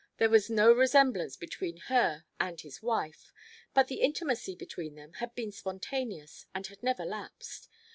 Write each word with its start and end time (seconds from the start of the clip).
There 0.17 0.31
was 0.31 0.49
no 0.49 0.73
resemblance 0.73 1.37
between 1.37 1.77
her 1.81 2.25
and 2.39 2.59
his 2.59 2.81
wife, 2.81 3.31
but 3.75 3.87
the 3.87 4.01
intimacy 4.01 4.55
between 4.55 4.95
them 4.95 5.13
had 5.19 5.35
been 5.35 5.51
spontaneous 5.51 6.47
and 6.55 6.65
had 6.65 6.81
never 6.81 7.05
lapsed. 7.05 7.69